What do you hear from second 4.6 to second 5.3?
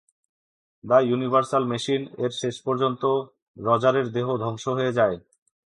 হয়ে যায়।